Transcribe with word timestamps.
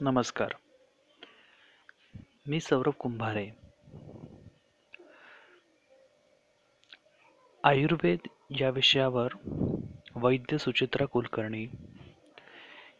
नमस्कार. 0.00 0.48
मी 2.46 2.60
सौरभ 2.60 2.92
कुंभारे. 2.92 3.50
आयुर्वेद 7.64 8.18
या 8.60 8.70
विषयावर 8.70 9.28
वैद्य 10.16 10.58
सुचित्रा 10.58 11.06
कुलकर्णी 11.06 11.66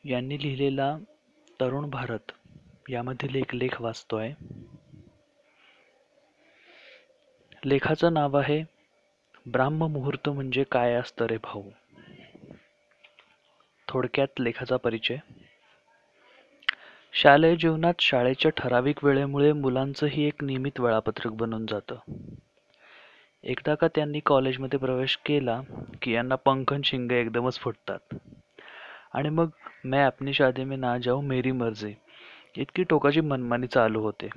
यांनी 0.05 0.43
लिहिलेला 0.43 0.97
तरुण 1.61 1.91
भारत 1.91 2.33
यामधील 2.89 3.35
एक 3.35 3.55
लेख 3.55 3.81
वाचतोय. 3.81 4.33
लेखाचं 7.65 8.13
नाव 8.13 8.37
आहे 8.37 8.63
ब्राह्म 9.47 9.87
मुहूर्त 9.87 10.29
म्हणजे 10.29 10.65
काय 10.65 10.95
असतं 10.95 11.27
रे 11.27 11.37
भाऊ? 11.37 11.71
थोडक्यात 13.89 14.41
लेखाचा 14.41 14.77
परिचय. 14.77 15.17
शालेय 17.19 17.57
जीवनात 17.57 17.95
शाळेच्या 18.01 18.51
ठराविक 18.51 19.05
वेळेमुळे 19.05 19.53
मुलांचंही 19.53 20.25
एक 20.25 20.45
नियमित 20.45 20.81
वेळापत्रक 20.81 21.33
बनून 21.33 21.67
जातं. 21.67 21.97
एकदा 23.43 23.75
का 23.75 23.89
त्यांनी 23.89 24.21
कॉलेजमध्ये 24.21 24.79
प्रवेश 24.79 25.17
केला 25.17 25.61
की 26.03 26.13
यांना 26.13 26.35
पंखन 26.35 26.81
शिंगे 26.85 27.21
एकदमच 27.21 27.59
फुटतात. 27.59 28.15
आणि 29.15 29.29
मग 29.29 29.49
मैं 29.85 30.07
अपनी 30.07 30.33
शादी 30.33 30.65
में 30.65 30.81
ना 30.81 30.99
जाऊ 30.99 31.21
मेरी 31.21 31.53
मर्जी. 31.53 31.95
इतकी 32.57 32.83
टोकाची 32.83 33.21
मनमानी 33.21 33.67
चालू 33.67 34.01
होते. 34.01 34.29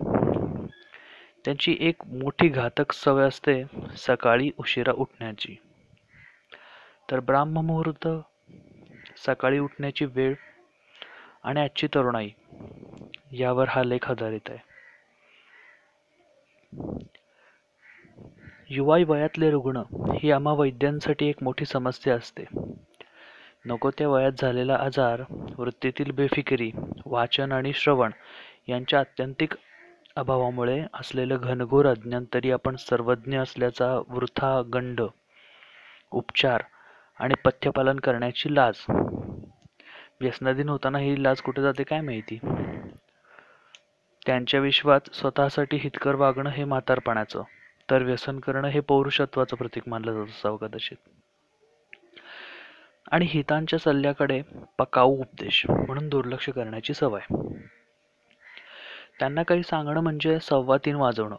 त्यांची 1.46 1.78
एक 1.80 1.96
मोठी 2.08 2.48
घातक 2.48 2.92
सवय 2.92 3.24
असते 3.24 3.64
सकाळी 3.98 4.52
उशिरा 4.58 4.92
उठण्याची. 4.92 5.56
तर 7.12 7.20
ब्राह्ममुहूर्त 7.20 8.08
सकाळी 9.26 9.60
उठण्याची 9.60 10.06
वेळ 10.06 10.34
आणि 11.44 11.62
आजची 11.62 11.88
तरुणाई. 11.88 12.30
यावर 13.32 13.68
हा 13.70 13.84
लेख 13.84 14.10
आधारित 14.12 14.50
आहे. 14.50 14.58
युवा 18.70 18.98
वयातले 19.08 19.50
रुग्ण 19.52 19.82
ही 20.22 20.32
आम्हा 20.32 20.54
वैद्यांसाठी 20.54 21.28
एक 21.30 21.44
मोठी 21.44 21.66
समस्या 21.66 22.16
असते. 22.16 22.46
नको 23.66 23.90
त्या 23.90 24.08
वयात 24.08 24.42
झालेला 24.42 24.76
आजार 24.76 25.22
वृत्तीतील 25.58 26.12
बेफिकिरी 26.12 26.72
वाचन 27.06 27.52
आणि 27.52 27.74
श्रवण 27.74 28.12
यांच्या 28.68 29.00
अत्यंतिक 29.00 29.54
अभावामुळे 30.16 30.84
असलेलं 30.94 31.38
घनघोर 31.38 31.86
अज्ञान 31.86 32.26
तरी 32.34 32.52
आपण 32.52 32.76
सर्वज्ञ 32.76 33.40
असल्याचा 33.40 33.94
वृथा 34.08 34.62
गंड 34.74 35.02
उपचार 36.12 36.64
आणि 37.20 37.36
पथ्यपालन 37.46 38.00
करण्याची 38.00 38.56
लाज. 38.56 38.86
व्यसनाधीन 40.22 40.70
होताना 40.70 40.98
ही 40.98 41.24
लाज 41.24 41.42
कुठे 41.42 41.62
जाते 41.62 41.84
काय 41.84 42.02
माहिती? 42.02 42.40
त्यांच्या 44.30 44.60
विश्वात 44.60 45.16
स्वतःसाठी 45.16 45.78
हितकर 45.78 46.16
वागणं 46.16 46.50
हे 46.50 46.64
म्हातारपणाचं. 46.64 47.44
तर 47.92 48.04
व्यसन 48.04 48.40
करणं 48.40 48.68
हे 48.68 48.80
पौरुषत्वाचं 48.80 49.56
प्रतीक 49.56 49.84
मानलं 49.88 50.14
जात 50.14 50.26
असावं 50.26 50.58
कदाचित. 50.58 50.98
आणि 53.12 53.26
हितांच्या 53.30 53.80
सल्ल्याकडे 53.80 54.42
पकाऊ 54.78 55.18
उपदेश 55.18 55.66
म्हणून 55.70 56.10
दुर्लक्ष 56.10 56.50
करण्याची 56.50 56.94
सवय. 56.94 57.20
त्यांना 59.20 59.44
काही 59.44 59.64
सांगणं 59.64 60.02
म्हणजे 60.02 60.40
सव्वा 60.40 60.78
तीन 60.86 60.96
वाजवणं. 60.96 61.36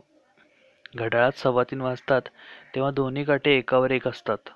घड्याळात 0.96 1.32
सव्वा 1.32 1.64
तीन 1.64 1.80
वाजतात 1.80 2.22
तेव्हा 2.74 2.90
दोन्ही 2.90 3.24
काटे 3.24 3.50
एकावर 3.50 3.90
एक 3.90 4.08
असतात. 4.08 4.50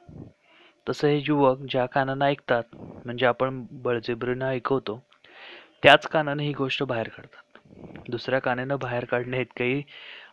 तसं 0.88 1.08
हे 1.08 1.22
युवक 1.28 1.58
ज्या 1.58 1.86
कानानं 1.86 2.24
ऐकतात 2.24 2.62
म्हणजे 2.76 3.26
आपण 3.26 3.66
बळजेबरीनं 3.70 4.46
ऐकवतो 4.46 5.02
त्याच 5.82 6.06
कानाने 6.06 6.44
ही 6.44 6.52
गोष्ट 6.52 6.82
बाहेर 6.82 7.08
काढतात. 7.08 7.43
दुसऱ्या 8.08 8.38
कानानं 8.38 8.76
बाहेर 8.78 9.04
काढणे 9.04 9.40
इतकंही 9.40 9.82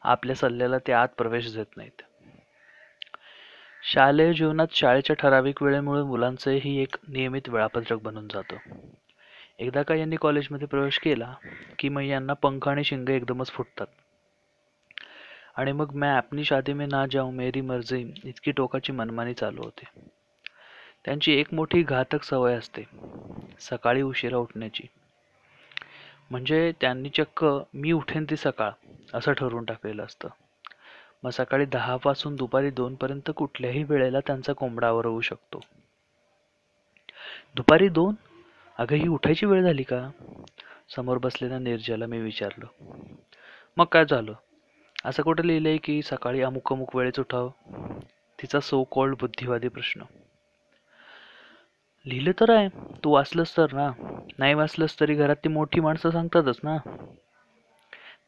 आपल्या 0.04 0.36
सल्ल्याला 0.36 0.78
ते 0.78 0.92
आत 0.92 1.08
प्रवेश 1.18 1.56
देत 1.56 1.78
नाहीत. 1.78 2.02
शालेय 3.84 4.34
जीवनात 4.34 4.68
शाळेच्या 4.72 5.16
ठराविक 5.16 5.64
वेळेमुळे 5.64 6.04
मुलांचंही 6.04 6.82
एक 6.82 6.96
नियमित 7.08 7.50
वेळापत्रक 7.50 8.02
बनून 8.02 8.28
जातं. 8.28 8.58
एकदा 9.60 9.82
का 9.82 9.96
यांनी 9.96 10.16
कॉलेजमध्ये 10.16 10.68
प्रवेश 10.68 11.00
केला 11.00 11.34
की 11.80 11.90
मग 11.90 12.02
यांना 12.02 12.34
पंख 12.34 12.68
आणि 12.68 12.84
शिंग 12.84 13.10
एकदमच 13.10 13.52
फुटतात. 13.52 13.88
आणि 15.56 15.72
मग 15.72 15.92
मैं 15.94 16.10
आपली 16.10 16.44
शादी 16.44 16.74
में 16.74 16.90
ना 16.90 17.06
जाऊ 17.12 17.32
मेरी 17.32 17.62
मर्जी 17.62 18.14
इतकी 18.24 18.52
टोकाची 18.52 18.92
मनमानी 18.92 19.34
चालू 19.34 19.62
होते. 19.62 19.84
त्यांची 21.06 21.34
एक 21.34 21.54
मोठी 21.54 21.84
घातक 21.84 22.24
सवय 22.24 22.56
असते 22.56 22.84
सकाळी 23.60 24.02
उशिरा 24.02 24.38
उठण्याची. 24.38 24.84
म्हणजे 26.32 26.72
त्यांनी 26.82 27.10
चक्क 27.10 27.46
मी 27.74 27.92
उठेन 27.92 28.26
ती 28.30 28.36
सकाळ 28.36 28.72
असं 29.14 29.34
ठरवून 29.34 29.66
टाकलेलं 29.66 30.04
असतं. 30.04 30.28
मग 31.24 31.30
सकाळी 31.30 31.66
दहापासून 31.66 32.36
दुपारी 32.36 32.70
दोनपर्यंत 32.70 33.32
कुठल्याही 33.36 33.84
वेळेला 33.84 34.20
त्यांचा 34.20 34.54
कोंबडावर 34.54 35.06
होऊ 35.06 35.22
शकतो. 35.22 35.60
दुपारी 37.56 37.90
दोन? 37.90 38.16
अगं 38.78 38.96
ही 38.96 39.08
उठायची 39.08 39.46
वेळ 39.46 39.64
झाली 39.64 39.84
का? 39.84 40.10
समोर 40.96 41.18
बसलेल्या 41.18 41.60
निर्जाला 41.60 42.06
मी 42.06 42.20
विचारलं. 42.20 42.66
मग 43.78 43.86
काय 43.86 44.06
झालं? 44.06 44.34
असं 45.06 45.24
कुठं 45.24 45.44
लिहिलंय 45.44 45.78
की 45.78 46.02
सकाळी 46.02 46.42
अमुक 46.42 46.74
अमुक 46.74 46.96
वेळेच 46.96 47.20
उठावं? 47.20 47.52
तिचा 48.42 48.60
सो 48.60 48.84
कॉल्ड 48.84 49.16
बुद्धिवादी 49.20 49.68
प्रश्न. 49.68 50.02
लिहिलं 52.06 52.32
तर 52.40 52.52
आहे. 52.52 52.70
तू 53.04 53.12
वाचलंस 53.12 53.58
तर 53.58 53.74
ना. 53.74 53.92
नाही 54.40 54.54
वाचलंस 54.54 55.00
तरी 55.00 55.16
घरात 55.16 55.36
ती 55.36 55.50
मोठी 55.50 55.80
माणसं 55.80 56.12
सांगतातच 56.12 56.60
ना. 56.64 56.78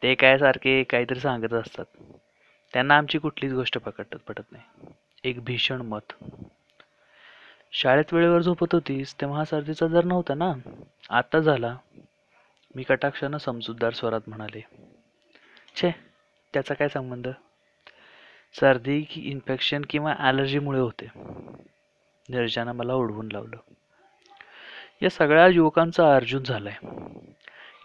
ते 0.04 0.16
काय 0.16 0.38
सारखे 0.38 0.84
काहीतरी 0.84 1.20
सांगत 1.20 1.54
असतात. 1.54 1.86
त्यांना 2.74 2.98
आमची 2.98 3.18
कुठलीच 3.18 3.54
गोष्ट 3.54 3.78
पकडत 3.78 4.16
पटत 4.28 4.52
नाही. 4.52 4.94
एक 5.24 5.44
भीषण 5.44 5.82
मत. 5.82 6.14
शाळेत 7.72 8.14
वेळेवर 8.14 8.42
झोपत 8.42 8.68
होतीस 8.72 9.22
तेव्हा 9.22 9.46
सर्दीचा 9.46 9.88
जर 9.88 10.04
नव्हता 10.04 10.34
ना. 10.34 10.54
आता 11.10 11.40
झाला. 11.40 11.78
मी 12.76 12.84
कटाक्षानं 12.84 13.38
समजूतदार 13.38 13.94
स्वरात 13.94 14.22
म्हणाले. 14.28 14.62
छे 15.76 15.92
त्याचा 16.54 16.74
काय 16.74 16.88
संबंध? 16.88 17.28
सर्दी 18.60 19.02
की 19.02 19.22
इन्फेक्शन 19.22 19.82
किंवा 19.90 20.14
ॲलर्जीमुळे 20.20 20.80
होते. 20.80 21.08
निर्जानं 22.30 22.72
मला 22.72 22.94
ओढवून 22.94 23.30
लावलं. 23.32 23.58
या 25.02 25.10
सगळ्या 25.10 25.48
युवकांचा 25.48 26.16
अर्जुन 26.16 26.44
झालाय. 26.44 26.74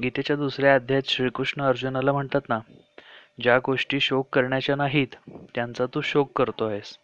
गीतेच्या 0.02 0.36
दुसऱ्या 0.36 0.74
अध्यायात 0.74 1.10
श्रीकृष्ण 1.10 1.62
अर्जुनाला 1.62 2.12
म्हणतात 2.12 2.40
ना 2.48 2.58
ज्या 3.42 3.58
गोष्टी 3.58 4.00
शोक 4.00 4.28
करण्याच्या 4.32 4.76
नाहीत 4.76 5.06
त्यांचा 5.54 5.86
तू 5.86 6.00
शोक 6.00 6.38
करतोयस. 6.38 6.98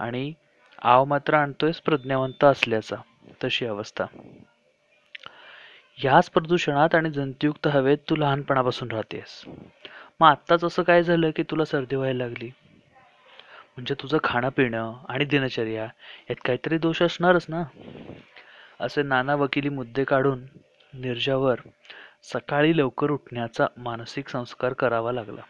आणि 0.00 0.32
आव 0.82 1.04
मात्र 1.04 1.34
आणतोयस 1.34 1.80
प्रज्ञावंत 1.80 2.44
असल्याचा 2.44 2.96
तशी 3.44 3.66
अवस्था. 3.66 4.04
ह्याच 5.96 6.30
प्रदूषणात 6.30 6.94
आणि 6.94 7.10
जंतयुक्त 7.10 7.66
हवेत 7.66 7.98
तू 8.10 8.16
लहानपणापासून 8.16 8.90
राहतेस. 8.90 9.44
मग 10.20 10.28
आत्ताच 10.28 10.64
असं 10.64 10.82
काय 10.82 11.02
झालं 11.02 11.30
की 11.30 11.42
तुला 11.42 11.64
सर्दी 11.64 11.96
व्हायला 11.96 12.26
लागली? 12.26 12.50
म्हणजे 13.78 13.94
तुझं 13.94 14.18
खाणं 14.24 14.48
पिणं 14.48 14.94
आणि 15.08 15.24
दिनचर्या 15.24 15.84
यात 16.30 16.36
काहीतरी 16.44 16.78
दोष 16.78 17.02
असणारच 17.02 17.46
ना? 17.48 17.64
असे 18.80 19.02
नाना 19.02 19.34
वकिली 19.34 19.68
मुद्दे 19.68 20.04
काढून 20.04 20.42
निर्जावर 20.94 21.60
सकाळी 22.22 22.76
लवकर 22.76 23.10
उठण्याचा 23.10 23.66
मानसिक 23.76 24.28
संस्कार 24.28 24.72
करावा 24.72 25.12
लागला. 25.12 25.40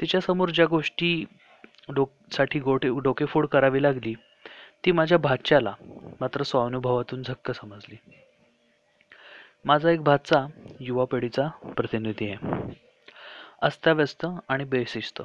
तिच्यासमोर 0.00 0.48
ज्या 0.48 0.66
गोष्टी 0.66 1.24
डोकसाठी 1.88 2.60
गोटे 2.60 2.88
डोकेफोड 3.02 3.46
करावी 3.46 3.82
लागली 3.82 4.14
ती 4.84 4.92
माझ्या 4.92 5.18
भाच्याला 5.18 5.74
मात्र 6.20 6.42
स्वानुभवातून 6.42 7.22
झक्क 7.22 7.50
समजली. 7.50 7.96
माझा 9.64 9.90
एक 9.90 10.02
भाचा 10.02 10.46
युवा 10.80 11.04
पिढीचा 11.04 11.48
प्रतिनिधी 11.48 12.30
आहे. 12.30 12.58
अस्ताव्यस्त 13.62 14.26
आणि 14.48 14.64
बेशिस्त. 14.64 15.22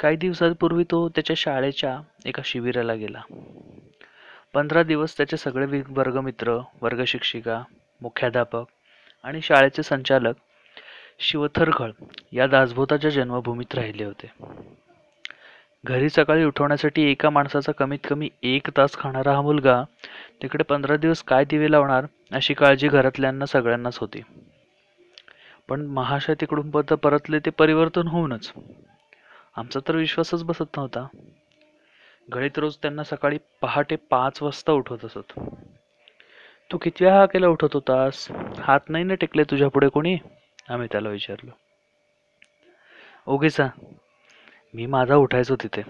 काही 0.00 0.16
दिवसांपूर्वी 0.16 0.84
तो 0.84 1.08
त्याच्या 1.08 1.34
शाळेच्या 1.36 2.00
एका 2.26 2.42
शिबिराला 2.44 2.94
गेला. 2.94 3.20
पंधरा 4.54 4.82
दिवस 4.82 5.16
त्याचे 5.16 5.36
सगळे 5.36 5.82
वर्गमित्र 5.88 6.58
वर्गशिक्षिका 6.82 7.62
मुख्याध्यापक 8.00 8.64
आणि 9.24 9.40
शाळेचे 9.42 9.82
संचालक 9.82 10.34
शिवथरखळ 11.18 11.90
या 12.32 12.46
दासभूताच्या 12.46 13.10
जन्मभूमीत 13.10 13.74
राहिले 13.74 14.04
होते. 14.04 14.32
घरी 15.84 16.08
सकाळी 16.08 16.44
उठवण्यासाठी 16.44 17.10
एका 17.10 17.30
माणसाचा 17.30 17.72
कमीत 17.72 17.98
कमी 18.04 18.28
एक 18.42 18.70
तास 18.76 18.96
खाणारा 18.96 19.34
हा 19.34 19.40
मुलगा 19.40 19.84
तिकडे 20.42 20.64
पंधरा 20.64 20.96
दिवस 20.96 21.22
काय 21.22 21.44
दिवे 21.44 21.70
लावणार 21.70 22.06
अशी 22.32 22.54
काळजी 22.54 22.88
घरातल्यांना 22.88 23.46
सगळ्यांनाच 23.46 23.98
होती. 23.98 24.22
पण 25.68 25.86
महाशय 25.86 26.34
तिकडून 26.34 26.70
परत 26.70 26.92
परतले 26.92 27.38
ते 27.38 27.50
परिवर्तन 27.50 28.08
होऊनच. 28.08 28.52
आमचा 29.58 29.80
तर 29.88 29.96
विश्वासच 29.96 30.44
बसत 30.44 30.76
नव्हता. 30.76 31.06
गळीत 32.34 32.58
रोज 32.58 32.76
त्यांना 32.76 33.02
सकाळी 33.02 33.38
पहाटे 33.60 33.96
पाच 33.96 34.42
वाजता 34.42 34.72
उठवत 34.72 35.04
असत. 35.04 35.40
तू 36.72 36.78
किती 36.78 37.04
वेळा 37.04 37.18
हाकेला 37.18 37.48
उठत 37.48 37.74
होतास? 37.74 38.28
हात 38.58 38.80
नाही 38.88 39.04
ना 39.04 39.14
टेकले 39.14 39.42
तुझ्या 39.42 39.68
पुढे 39.68 39.88
कोणी? 39.88 40.16
आम्ही 40.68 40.88
त्याला 40.92 41.08
विचारलो. 41.08 41.50
ओगेसा 43.26 43.66
मी 44.74 44.86
माझा 44.86 45.14
उठायचो 45.14 45.56
तिथे. 45.56 45.82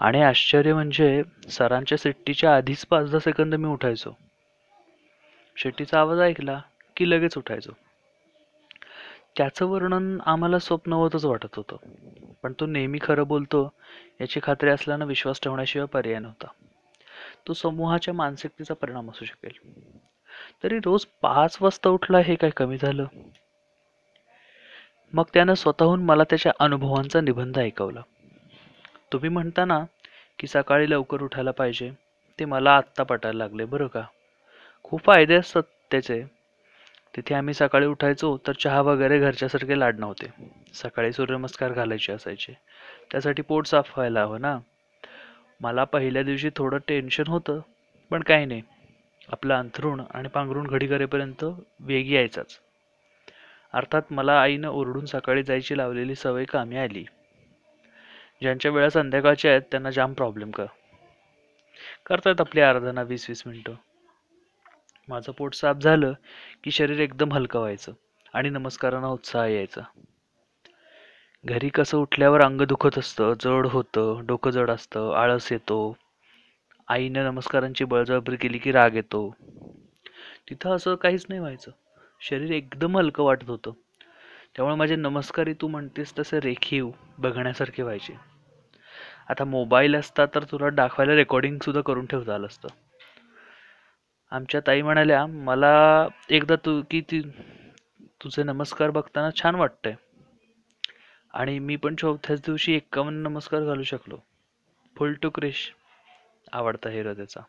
आणि 0.00 0.22
आश्चर्य 0.22 0.74
म्हणजे 0.74 1.22
सरांच्या 1.48 1.98
सिट्टीच्या 1.98 2.56
आधीच 2.56 2.86
पाच 2.86 3.10
दहा 3.10 3.18
सेकंद 3.18 3.54
मी 3.54 3.68
उठायचो. 3.68 4.10
शेट्टीचा 5.56 6.00
आवाज 6.00 6.20
ऐकला 6.20 6.60
की 6.96 7.10
लगेच 7.10 7.38
उठायचो. 7.38 7.72
त्याचं 9.36 9.66
वर्णन 9.66 10.20
आम्हाला 10.26 10.58
स्वप्नवतच 10.58 11.24
वाटत 11.24 11.56
होतं. 11.56 11.76
पण 12.46 12.52
तो 12.60 12.66
नेहमी 12.66 12.98
खरं 13.02 13.26
बोलतो 13.26 13.72
याची 14.20 14.40
खात्री 14.42 14.70
असल्यानं 14.70 15.06
विश्वास 15.06 15.40
ठेवण्याशिवाय 15.42 15.86
पर्याय 15.86 16.18
नव्हता. 16.18 16.46
तो 17.48 17.52
समूहाच्या 17.52 18.14
मानसिकतेचा 18.14 18.74
परिणाम 18.74 19.10
असू 19.10 19.24
शकेल. 19.24 19.52
तरी 20.64 20.78
रोज 20.78 21.06
पाच 21.22 21.58
वाजता 21.60 21.90
उठला 21.90 22.18
हे 22.18 22.34
काय 22.34 22.50
कमी 22.50 22.78
झालं? 22.78 23.04
मग 25.12 25.24
त्यानं 25.34 25.54
स्वतःहून 25.54 26.04
मला 26.04 26.22
त्याच्या 26.24 26.52
अनुभवांचा 26.60 27.20
निबंध 27.20 27.58
ऐकवला. 27.58 28.00
तुम्ही 29.12 29.30
म्हणताना 29.30 29.84
की 30.38 30.46
सकाळी 30.46 30.90
लवकर 30.90 31.22
उठायला 31.22 31.50
पाहिजे 31.50 31.90
ते 32.38 32.44
मला 32.44 32.76
आत्ता 32.76 33.02
पटायला 33.02 33.38
लागले 33.38 33.64
बरं 33.64 33.86
का? 33.86 34.02
खूप 34.82 35.00
फायदे 35.04 35.34
असतात 35.34 35.62
त्याचे. 35.62 36.35
तिथे 37.16 37.34
आम्ही 37.34 37.54
सकाळी 37.54 37.86
उठायचो 37.86 38.36
तर 38.46 38.52
चहा 38.52 38.80
वगैरे 38.80 39.18
घरच्यासारखे 39.18 39.78
लाड 39.78 39.98
नव्हते. 39.98 40.26
सकाळी 40.74 41.12
सूर्यनमस्कार 41.12 41.72
घालायचे 41.72 42.12
असायचे. 42.12 42.52
त्यासाठी 43.10 43.42
पोट 43.42 43.66
साफ 43.66 43.92
व्हायला 43.96 44.22
हवं 44.22 44.40
ना? 44.40 44.58
मला 45.60 45.84
पहिल्या 45.84 46.22
दिवशी 46.22 46.50
थोडं 46.56 46.78
टेन्शन 46.88 47.24
होतं 47.26 47.60
पण 48.10 48.22
काही 48.22 48.46
नाही. 48.46 48.62
आपलं 49.28 49.54
अंथरूण 49.54 50.02
आणि 50.10 50.28
पांघरूण 50.28 50.66
घडी 50.66 50.86
करेपर्यंत 50.86 51.44
वेग 51.80 52.12
यायचाच. 52.12 52.60
अर्थात 53.72 54.02
मला 54.10 54.40
आईनं 54.40 54.68
ओरडून 54.68 55.04
सकाळी 55.04 55.42
जायची 55.42 55.78
लावलेली 55.78 56.14
सवय 56.14 56.44
कामी 56.44 56.76
आली. 56.76 57.04
ज्यांच्या 58.40 58.70
वेळा 58.70 58.88
संध्याकाळच्या 58.88 59.50
आहेत 59.50 59.62
त्यांना 59.62 59.90
जाम 59.90 60.12
प्रॉब्लेम 60.12 60.50
कर. 60.50 60.66
करतात 62.06 62.40
आपली 62.40 62.60
अर्धा 62.60 62.92
ना 62.92 63.02
वीस 63.02 63.26
वीस 63.28 63.42
मिनटं. 63.46 63.74
माझं 65.08 65.32
पोट 65.32 65.54
साफ 65.54 65.76
झालं 65.76 66.12
की 66.64 66.70
शरीर 66.70 67.00
एकदम 67.00 67.32
हलकं 67.32 67.58
व्हायचं 67.58 67.92
आणि 68.34 68.50
नमस्कारांना 68.50 69.08
उत्साह 69.08 69.46
यायचा. 69.46 69.80
घरी 71.44 71.68
कसं 71.68 71.98
उठल्यावर 71.98 72.40
अंग 72.40 72.60
दुखत 72.60 72.98
असतं 72.98 73.34
जड 73.40 73.66
होतं 73.66 74.26
डोकं 74.26 74.50
जड 74.50 74.70
असतं 74.70 75.12
आळस 75.14 75.52
येतो. 75.52 75.96
आईनं 76.88 77.24
नमस्कारांची 77.24 77.84
बळजबरी 77.84 78.36
केली 78.36 78.58
की 78.58 78.72
राग 78.72 78.94
येतो. 78.94 79.34
तिथं 80.50 80.70
असं 80.70 80.94
काहीच 80.94 81.26
नाही 81.28 81.40
व्हायचं. 81.40 81.70
शरीर 82.20 82.50
एकदम 82.50 82.96
हलकं 82.96 83.24
वाटत 83.24 83.48
होतं. 83.48 83.70
त्यामुळे 84.56 84.76
माझे 84.76 84.96
नमस्कारी 84.96 85.52
तू 85.52 85.68
म्हणतेस 85.68 86.18
तसे 86.18 86.40
रेखीव 86.40 86.90
बघण्यासारखे 87.18 87.82
व्हायचे. 87.82 88.16
आता 89.28 89.44
मोबाईल 89.44 89.96
असता 89.96 90.26
तर 90.26 90.44
तुला 90.44 90.70
दाखवायला 90.70 91.14
रेकॉर्डिंगसुद्धा 91.14 91.80
करून 91.80 92.06
ठेवता 92.06 92.34
आलं 92.34 92.46
असतं. 92.46 92.68
आमच्या 94.36 94.60
ताई 94.66 94.82
म्हणाल्या 94.82 95.26
मला 95.26 96.08
एकदा 96.30 96.54
तू 96.56 96.82
की 96.90 97.00
ती 97.00 97.20
तुझे 98.00 98.42
नमस्कार 98.42 98.90
बघताना 98.90 99.30
छान 99.30 99.54
वाटतंय. 99.54 99.94
आणि 101.34 101.58
मी 101.58 101.76
पण 101.76 101.94
चौथ्याच 101.94 102.40
दिवशी 102.40 102.74
एक्कावन्न 102.74 103.22
नमस्कार 103.22 103.62
घालू 103.62 103.82
शकलो. 103.82 104.18
फुल 104.96 105.14
टू 105.14 105.30
क्रिश 105.30 105.74
आवडता 106.52 106.90
हिरो 106.90 107.14
त्याचा. 107.14 107.40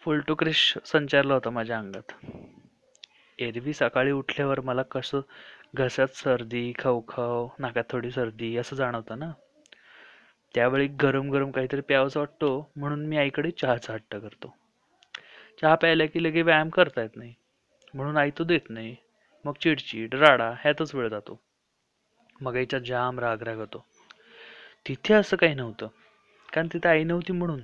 फुल 0.00 0.20
टू 0.20 0.34
क्रिश 0.34 0.78
संचारला 0.84 1.34
होता 1.34 1.50
माझ्या 1.50 1.78
अंगात. 1.78 2.26
एरवी 3.38 3.72
सकाळी 3.72 4.10
उठल्यावर 4.10 4.60
मला 4.60 4.82
कसं 4.82 5.20
घशात 5.74 6.08
सर्दी 6.08 6.72
खवखव 6.78 7.48
नाकात 7.58 7.84
थोडी 7.90 8.10
सर्दी 8.10 8.56
असं 8.56 8.76
जाणवतं 8.76 9.18
ना. 9.18 9.32
त्यावेळी 10.54 10.86
गरम 10.86 11.30
गरम 11.30 11.50
काहीतरी 11.50 11.80
प्यावंसं 11.80 12.20
वाटतो 12.20 12.70
म्हणून 12.76 13.06
मी 13.06 13.16
आईकडे 13.16 13.50
चहाचा 13.50 13.92
हट्ट 13.92 14.16
करतो. 14.16 14.54
चहा 15.62 15.74
प्यायला 15.74 16.06
की 16.06 16.24
लगे 16.24 16.42
व्यायाम 16.42 16.68
करता 16.68 17.02
येत 17.02 17.16
नाही. 17.16 17.34
म्हणून 17.94 18.16
आई 18.16 18.30
तो 18.30 18.44
देत 18.44 18.60
नाही. 18.68 18.96
मग 19.44 19.52
चिडचिड 19.60 20.14
राडा 20.14 20.54
ह्यातच 20.60 20.94
वेळ 20.94 21.08
जातो. 21.08 21.40
मग 22.40 22.56
आईचा 22.56 22.78
जाम 22.78 23.20
राग 23.20 23.42
राग 23.42 23.56
होतो. 23.56 23.86
तिथे 24.88 25.14
असं 25.14 25.36
काही 25.36 25.54
नव्हतं. 25.54 25.88
कारण 26.52 26.68
तिथे 26.72 26.88
आई 26.88 27.04
नव्हती 27.04 27.32
म्हणून. 27.32 27.60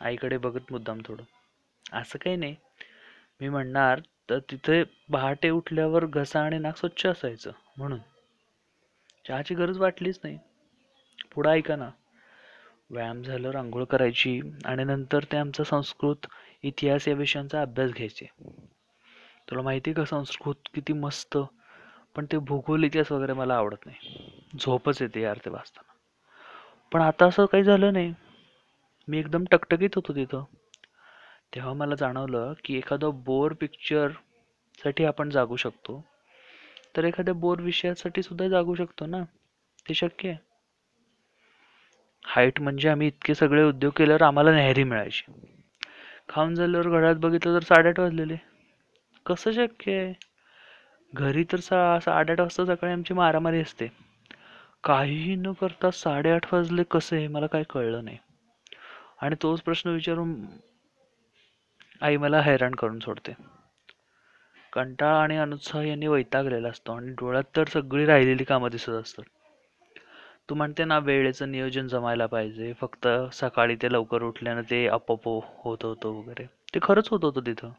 आईकडे 0.00 0.36
बघत 0.36 0.60
मुद्दाम 0.70 0.98
थोडं. 1.04 1.24
असं 1.92 2.18
काही 2.18 2.36
नाही. 2.36 2.56
मी 3.40 3.48
म्हणणार 3.48 4.00
तर 4.30 4.38
तिथे 4.38 4.82
पहाटे 4.82 5.50
उठल्यावर 5.50 6.06
घसा 6.06 6.42
आणि 6.42 6.58
नाक 6.58 6.76
स्वच्छ 6.76 7.06
असायचं 7.06 7.50
म्हणून. 7.76 7.98
चहाची 9.28 9.54
गरज 9.54 9.78
वाटलीच 9.78 10.20
नाही. 10.24 10.38
पुढं 11.34 11.50
ऐका 11.50 11.76
ना. 11.76 11.90
व्यायाम 12.90 13.22
झाल्यावर 13.22 13.56
आंघोळ 13.56 13.84
करायची 13.84 14.40
आणि 14.64 14.84
नंतर 14.84 15.24
ते 15.24 15.36
आमचा 15.36 15.64
संस्कृत 15.64 16.26
इतिहास 16.62 17.08
या 17.08 17.14
विषयांचा 17.14 17.62
अभ्यास 17.62 17.90
घ्यायचे. 17.90 18.26
तुला 19.50 19.62
माहिती 19.62 19.92
का 19.92 20.04
संस्कृत 20.04 20.54
किती 20.74 20.92
मस्त? 20.92 21.38
पण 22.16 22.26
ते 22.32 22.38
भूगोल 22.38 22.84
इतिहास 22.84 23.12
वगैरे 23.12 23.32
मला 23.32 23.54
आवडत 23.56 23.86
नाही. 23.86 24.26
झोपच 24.58 25.02
येते 25.02 25.20
यार 25.20 25.38
ते 25.44 25.50
वाचताना. 25.50 25.92
पण 26.92 27.00
आता 27.00 27.26
असं 27.26 27.46
काही 27.46 27.64
झालं 27.64 27.92
नाही. 27.92 28.14
मी 29.08 29.18
एकदम 29.18 29.44
टकटकीत 29.50 29.88
होतो 29.94 30.14
तिथं. 30.14 30.44
तेव्हा 31.54 31.72
मला 31.72 31.94
जाणवलं 31.94 32.52
की 32.64 32.76
एखादं 32.78 33.10
बोर 33.24 33.52
पिक्चरसाठी 33.52 35.04
आपण 35.04 35.30
जागू 35.30 35.56
शकतो. 35.56 36.04
तर 36.96 37.04
एखाद्या 37.04 37.34
बोर 37.34 37.60
विषयासाठी 37.60 38.22
सुद्धा 38.22 38.48
जागू 38.48 38.74
शकतो 38.74 39.06
ना? 39.06 39.22
ते 39.88 39.94
शक्य 39.94 40.28
आहे. 40.28 40.38
हाईट 42.26 42.60
म्हणजे 42.60 42.88
आम्ही 42.88 43.06
इतके 43.06 43.34
सगळे 43.34 43.62
उद्योग 43.62 43.92
केल्यावर 43.96 44.22
आम्हाला 44.22 44.50
न्याहारी 44.50 44.84
मिळायची. 44.84 45.32
खाऊन 46.28 46.54
झाल्यावर 46.54 46.88
घरात 46.88 47.14
बघितलं 47.14 47.54
तर 47.54 47.62
साडेआठ 47.62 48.00
वाजलेले. 48.00 48.36
कसं 49.26 49.52
शक्य 49.52 49.92
आहे? 49.92 50.12
घरी 51.14 51.44
तर 51.52 51.56
सा 51.56 51.98
साडेआठ 51.98 52.40
वाजता 52.40 52.64
सकाळी 52.64 52.92
आमची 52.92 53.14
मारामारी 53.14 53.60
असते. 53.60 53.88
काहीही 54.84 55.34
न 55.34 55.52
करता 55.52 55.90
साडेआठ 55.90 56.54
वाजले 56.54 56.82
कसे 56.90 57.28
मला 57.28 57.46
काही 57.46 57.64
कळलं 57.70 58.04
नाही. 58.04 58.18
आणि 59.20 59.36
तोच 59.42 59.60
प्रश्न 59.60 59.90
विचारून 59.90 60.46
आई 62.00 62.16
मला 62.16 62.40
हैराण 62.40 62.74
करून 62.74 62.98
सोडते. 62.98 63.32
कंटाळा 64.72 65.22
आणि 65.22 65.36
अनुत्साह 65.36 65.82
यांनी 65.82 66.06
वैतागलेला 66.06 66.68
असतो 66.68 66.92
आणि 66.92 67.10
डोळ्यात 67.10 67.44
तर 67.56 67.64
सगळी 67.68 68.06
राहिलेली 68.06 68.44
कामं 68.44 68.70
दिसत 68.70 68.88
असतात. 68.88 69.24
तू 70.48 70.54
म्हणते 70.54 70.84
ना 70.84 70.98
वेळेचं 70.98 71.50
नियोजन 71.50 71.86
जमायला 71.88 72.26
पाहिजे. 72.26 72.72
फक्त 72.72 73.08
सकाळी 73.32 73.76
ते 73.82 73.92
लवकर 73.92 74.22
उठल्यानं 74.22 74.62
ते 74.70 74.86
आपोआप 74.88 75.28
होत 75.64 75.84
होतं 75.84 76.08
वगैरे. 76.08 76.44
ते 76.74 76.78
खरंच 76.82 77.08
होत 77.10 77.24
होतं 77.24 77.46
तिथं. 77.46 77.70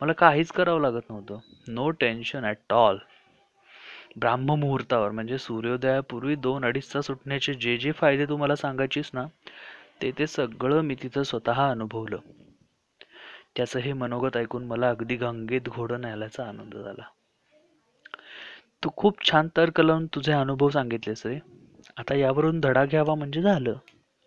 मला 0.00 0.12
काहीच 0.12 0.52
करावं 0.52 0.80
लागत 0.80 1.10
नव्हतं. 1.10 1.38
नो 1.68 1.90
टेन्शन 1.90 2.44
ॲट 2.44 2.72
ऑल 2.72 2.98
ब्राह्ममुहूर्तावर 4.16 5.10
म्हणजे 5.10 5.38
सूर्योदयापूर्वी 5.38 6.34
दोन 6.34 6.64
अडीच 6.64 6.92
तास 6.94 7.10
उठण्याचे 7.10 7.54
जे 7.54 7.76
जे 7.76 7.92
फायदे 7.92 8.26
तू 8.26 8.36
मला 8.36 8.56
सांगायचीस 8.56 9.10
ना 9.14 9.26
ते 10.02 10.10
ते 10.18 10.26
सगळं 10.26 10.80
मी 10.80 10.94
तिथं 10.94 11.22
स्वतः 11.22 11.70
अनुभवलं. 11.70 12.16
त्याचं 13.56 13.78
हे 13.78 13.92
मनोगत 13.92 14.36
ऐकून 14.36 14.64
मला 14.64 14.90
अगदी 14.90 15.16
गंगेत 15.16 15.68
घोडं 15.68 16.00
न्यायलाचा 16.00 16.44
आनंद 16.44 16.74
झाला. 16.74 17.02
तू 18.82 18.90
खूप 18.96 19.22
छान 19.24 19.48
तर्क 19.56 19.80
लावून 19.80 20.06
तुझे 20.06 20.32
अनुभव 20.32 20.68
सांगितलेस 20.68 21.26
रे. 21.26 21.38
आता 21.96 22.14
यावरून 22.14 22.60
धडा 22.60 22.84
घ्यावा 22.84 23.14
म्हणजे 23.14 23.42
झालं 23.42 23.74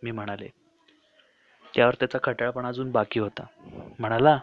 मी 0.04 0.12
म्हणाले. 0.12 0.48
त्यावर 1.74 1.96
त्याचा 2.00 2.20
खटाळपणा 2.24 2.68
अजून 2.68 2.92
बाकी 2.92 3.20
होता. 3.20 3.46
म्हणाला 4.00 4.38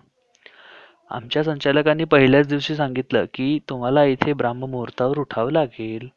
आमच्या 1.11 1.43
संचालकांनी 1.45 2.05
पहिल्याच 2.05 2.49
दिवशी 2.49 2.75
सांगितलं 2.77 3.25
की 3.35 3.59
तुम्हाला 3.69 4.05
इथे 4.05 4.33
ब्राह्ममुहूर्तावर 4.33 5.19
उठावं 5.19 5.53
लागेल. 5.53 6.09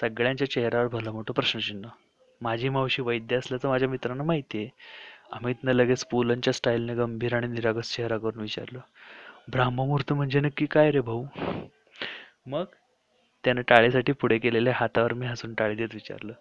सगळ्यांच्या 0.00 0.50
चेहऱ्यावर 0.50 0.88
भलं 0.88 1.12
मोठं 1.12 1.32
प्रश्नचिन्ह. 1.32 1.88
माझी 2.40 2.68
मावशी 2.68 3.02
वैद्य 3.02 3.36
असल्याचं 3.36 3.68
माझ्या 3.68 3.88
मित्रांना 3.88 4.24
माहिती 4.24 4.58
आहे 4.58 4.68
अमितनं 5.32 5.72
लगेच 5.72 6.04
पुलंच्या 6.04 6.52
स्टाईलने 6.52 6.94
गंभीर 6.94 7.34
आणि 7.34 7.46
निरागस 7.46 7.94
चेहरा 7.96 8.18
करून 8.18 8.40
विचारलं 8.40 8.80
ब्राह्ममुहूर्त 9.52 10.12
म्हणजे 10.12 10.40
नक्की 10.40 10.66
काय 10.66 10.90
रे 10.90 11.00
भाऊ? 11.00 11.24
मग 12.46 12.64
त्यानं 13.44 13.62
टाळीसाठी 13.68 14.12
पुढे 14.12 14.38
केलेल्या 14.38 14.72
हातावर 14.76 15.12
मी 15.12 15.26
हसून 15.26 15.54
टाळी 15.54 15.74
देत 15.74 15.88
विचारलं 15.94 16.32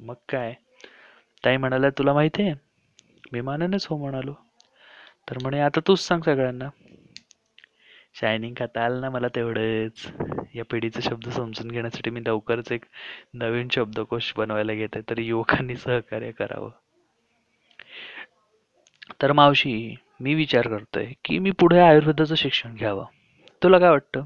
मग 0.00 0.14
काय? 0.28 0.54
ताई 1.44 1.56
म्हणाल्या 1.56 1.90
तुला 1.90 2.12
माहिती 2.12 2.42
आहे 2.42 2.54
मी 3.32 3.40
मानानच 3.40 3.86
हो 3.86 3.96
म्हणालो. 3.96 4.32
तर 5.30 5.38
म्हणे 5.42 5.60
आता 5.60 5.80
तूच 5.86 6.00
सांग 6.00 6.20
सगळ्यांना. 6.20 6.68
शायनिंग 8.14 8.54
खाता 8.58 8.84
आलं 8.84 9.00
ना 9.00 9.10
मला 9.10 9.28
तेवढंच. 9.28 10.12
या 10.54 10.64
पिढीचे 10.70 11.02
शब्द 11.02 11.28
समजून 11.28 11.68
घेण्यासाठी 11.68 12.10
मी 12.10 12.20
लवकरच 12.20 12.72
एक 12.72 12.84
नवीन 13.34 13.68
शब्दकोश 13.70 14.32
बनवायला 14.36 14.72
घेत 14.72 14.88
आहे 14.94 15.10
तर 15.10 15.18
युवकांनी 15.18 15.76
सहकार्य 15.76 16.30
करावं. 16.30 16.70
तर 19.22 19.32
मावशी 19.32 19.94
मी 20.20 20.34
विचार 20.34 20.68
करतोय 20.68 21.12
की 21.24 21.38
मी 21.38 21.50
पुढे 21.50 21.78
आयुर्वेदाचं 21.78 22.34
शिक्षण 22.34 22.74
घ्यावं. 22.74 23.04
तुला 23.62 23.78
काय 23.78 23.90
वाटतं? 23.90 24.24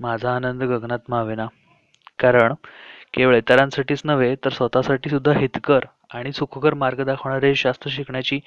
माझा 0.00 0.34
आनंद 0.36 0.62
गगनात 0.62 1.08
मावेना. 1.08 1.46
कारण 2.18 2.54
केवळ 3.14 3.36
इतरांसाठीच 3.36 4.00
नव्हे 4.04 4.34
तर 4.44 4.50
स्वतःसाठी 4.50 5.10
सुद्धा 5.10 5.32
हितकर 5.38 5.84
आणि 6.10 6.32
सुखकर 6.32 6.74
मार्ग 6.74 7.02
दाखवणारे 7.04 7.54
शास्त्र 7.54 7.90
शिकण्याची 7.90 8.40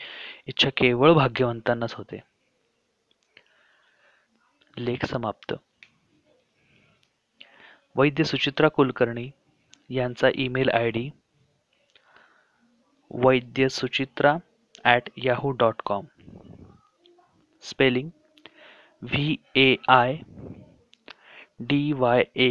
इच्छा 0.48 0.70
केवळ 0.77 1.13
भाग्यवंतांनाच 1.13 1.94
होते. 1.94 2.20
लेख 4.77 5.06
समाप्त. 5.06 5.53
वैद्य 7.96 8.24
सुचित्रा 8.24 8.68
कुलकर्णी 8.68 9.29
यांचा 9.89 10.29
email 10.36 10.70
I 10.70 10.89
D 10.91 11.10
Vaidya 13.12 13.68
Suchitra 13.70 14.36
at 14.86 15.10
Yahoo 15.24 15.51
dot 15.51 15.82
com. 15.86 16.06
Spelling 17.63 18.10
V 19.01 19.36
A 19.56 19.75
I 19.88 20.15
D 21.60 21.82
Y 21.94 22.25
A 22.38 22.50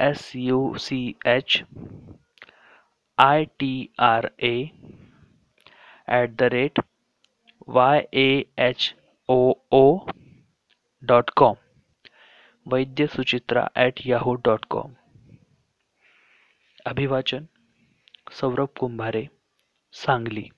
S 0.00 0.30
U 0.36 0.58
C 0.78 0.98
H 1.26 1.62
I 3.18 3.44
T 3.58 3.72
R 4.00 4.30
A 4.42 4.54
at 6.08 6.30
the 6.30 6.42
rate 6.52 6.80
Y 7.68 8.06
A 8.14 8.28
H 8.58 8.94
O 9.28 9.40
O 9.72 9.84
dot 11.02 11.30
com 11.30 11.56
Vaidya 12.66 13.06
Suchitra 13.06 13.68
at 13.76 14.00
Yahoo 14.06 14.34
dot 14.44 14.64
com 14.70 14.94
अभिवाचन, 16.86 17.46
सौरभ 18.32 18.68
कुंभारे, 18.80 19.28
सांगली. 19.94 20.48